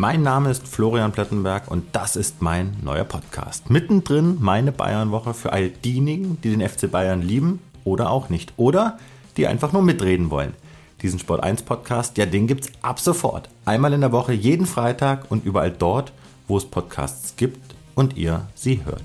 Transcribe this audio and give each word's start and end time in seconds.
Mein 0.00 0.22
Name 0.22 0.48
ist 0.48 0.66
Florian 0.66 1.12
Plettenberg 1.12 1.70
und 1.70 1.84
das 1.92 2.16
ist 2.16 2.40
mein 2.40 2.74
neuer 2.82 3.04
Podcast. 3.04 3.68
Mittendrin 3.68 4.38
meine 4.40 4.72
Bayernwoche 4.72 5.34
für 5.34 5.52
all 5.52 5.68
diejenigen, 5.68 6.40
die 6.40 6.56
den 6.56 6.66
FC 6.66 6.90
Bayern 6.90 7.20
lieben 7.20 7.58
oder 7.84 8.08
auch 8.08 8.30
nicht. 8.30 8.54
Oder 8.56 8.98
die 9.36 9.46
einfach 9.46 9.74
nur 9.74 9.82
mitreden 9.82 10.30
wollen. 10.30 10.54
Diesen 11.02 11.18
Sport 11.18 11.42
1 11.42 11.64
Podcast, 11.64 12.16
ja, 12.16 12.24
den 12.24 12.46
gibt's 12.46 12.70
ab 12.80 12.98
sofort. 12.98 13.50
Einmal 13.66 13.92
in 13.92 14.00
der 14.00 14.10
Woche, 14.10 14.32
jeden 14.32 14.64
Freitag 14.64 15.30
und 15.30 15.44
überall 15.44 15.70
dort, 15.70 16.14
wo 16.48 16.56
es 16.56 16.64
Podcasts 16.64 17.36
gibt 17.36 17.74
und 17.94 18.16
ihr 18.16 18.48
sie 18.54 18.82
hört. 18.86 19.04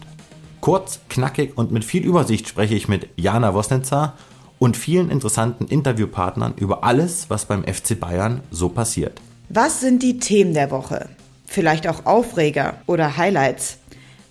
Kurz, 0.62 1.02
knackig 1.10 1.58
und 1.58 1.74
mit 1.74 1.84
viel 1.84 2.06
Übersicht 2.06 2.48
spreche 2.48 2.76
ich 2.76 2.88
mit 2.88 3.10
Jana 3.18 3.54
Wosnitzer 3.54 4.14
und 4.60 4.78
vielen 4.78 5.10
interessanten 5.10 5.66
Interviewpartnern 5.66 6.54
über 6.56 6.86
alles, 6.86 7.30
was 7.30 7.44
beim 7.44 7.66
FC 7.66 8.00
Bayern 8.00 8.40
so 8.50 8.70
passiert. 8.70 9.20
Was 9.50 9.80
sind 9.80 10.02
die 10.02 10.18
Themen 10.18 10.56
der 10.56 10.72
Woche? 10.72 11.08
Vielleicht 11.46 11.88
auch 11.88 12.08
Aufreger 12.08 12.78
oder 12.88 13.16
Highlights? 13.16 13.78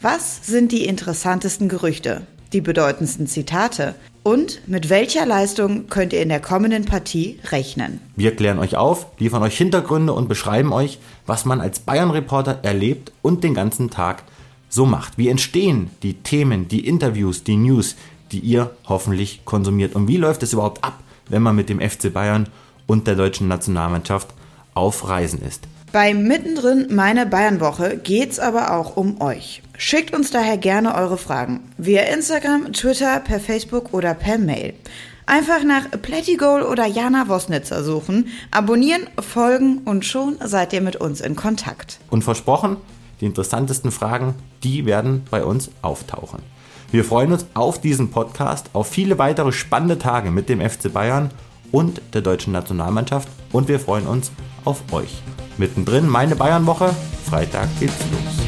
Was 0.00 0.44
sind 0.44 0.72
die 0.72 0.86
interessantesten 0.86 1.68
Gerüchte? 1.68 2.22
Die 2.52 2.60
bedeutendsten 2.60 3.28
Zitate? 3.28 3.94
Und 4.24 4.66
mit 4.66 4.90
welcher 4.90 5.24
Leistung 5.24 5.86
könnt 5.86 6.12
ihr 6.12 6.20
in 6.20 6.30
der 6.30 6.40
kommenden 6.40 6.84
Partie 6.84 7.38
rechnen? 7.52 8.00
Wir 8.16 8.34
klären 8.34 8.58
euch 8.58 8.76
auf, 8.76 9.06
liefern 9.18 9.42
euch 9.44 9.56
Hintergründe 9.56 10.12
und 10.12 10.28
beschreiben 10.28 10.72
euch, 10.72 10.98
was 11.26 11.44
man 11.44 11.60
als 11.60 11.78
Bayern-Reporter 11.78 12.60
erlebt 12.62 13.12
und 13.22 13.44
den 13.44 13.54
ganzen 13.54 13.90
Tag 13.90 14.24
so 14.68 14.84
macht. 14.84 15.16
Wie 15.16 15.28
entstehen 15.28 15.90
die 16.02 16.14
Themen, 16.14 16.66
die 16.66 16.88
Interviews, 16.88 17.44
die 17.44 17.56
News, 17.56 17.94
die 18.32 18.40
ihr 18.40 18.74
hoffentlich 18.88 19.44
konsumiert? 19.44 19.94
Und 19.94 20.08
wie 20.08 20.16
läuft 20.16 20.42
es 20.42 20.52
überhaupt 20.52 20.82
ab, 20.82 20.98
wenn 21.28 21.42
man 21.42 21.54
mit 21.54 21.68
dem 21.68 21.80
FC 21.80 22.12
Bayern 22.12 22.48
und 22.88 23.06
der 23.06 23.14
deutschen 23.14 23.46
Nationalmannschaft 23.46 24.34
auf 24.74 25.08
Reisen 25.08 25.40
ist? 25.42 25.66
Bei 25.92 26.12
Mittendrin 26.12 26.88
meine 26.90 27.24
Bayernwoche 27.24 27.96
geht's 27.96 28.40
aber 28.40 28.72
auch 28.72 28.96
um 28.96 29.20
euch. 29.20 29.62
Schickt 29.78 30.12
uns 30.12 30.32
daher 30.32 30.58
gerne 30.58 30.94
eure 30.94 31.18
Fragen 31.18 31.60
via 31.78 32.02
Instagram, 32.02 32.72
Twitter, 32.72 33.20
per 33.20 33.38
Facebook 33.38 33.94
oder 33.94 34.14
per 34.14 34.38
Mail. 34.38 34.74
Einfach 35.26 35.64
nach 35.64 35.90
Plättigol 36.02 36.62
oder 36.62 36.86
Jana 36.86 37.28
Wosnitzer 37.28 37.82
suchen, 37.82 38.26
abonnieren, 38.50 39.06
folgen 39.20 39.78
und 39.84 40.04
schon 40.04 40.36
seid 40.44 40.72
ihr 40.72 40.80
mit 40.80 40.96
uns 40.96 41.20
in 41.20 41.36
Kontakt. 41.36 41.98
Und 42.10 42.24
versprochen, 42.24 42.76
die 43.20 43.26
interessantesten 43.26 43.90
Fragen, 43.90 44.34
die 44.62 44.86
werden 44.86 45.24
bei 45.30 45.44
uns 45.44 45.70
auftauchen. 45.80 46.40
Wir 46.90 47.04
freuen 47.04 47.32
uns 47.32 47.46
auf 47.54 47.80
diesen 47.80 48.10
Podcast, 48.10 48.70
auf 48.72 48.88
viele 48.88 49.18
weitere 49.18 49.50
spannende 49.50 49.98
Tage 49.98 50.30
mit 50.30 50.48
dem 50.48 50.60
FC 50.60 50.92
Bayern 50.92 51.30
und 51.74 52.00
der 52.12 52.22
deutschen 52.22 52.52
Nationalmannschaft 52.52 53.28
und 53.50 53.66
wir 53.66 53.80
freuen 53.80 54.06
uns 54.06 54.30
auf 54.64 54.80
euch. 54.92 55.22
Mittendrin 55.58 56.08
meine 56.08 56.36
Bayernwoche, 56.36 56.94
Freitag 57.28 57.68
geht's 57.80 57.98
los. 58.12 58.44